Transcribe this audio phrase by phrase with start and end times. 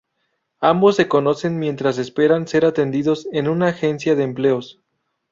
[0.61, 4.79] Ambos se conocen mientras esperan ser atendidos en una agencia de empleos.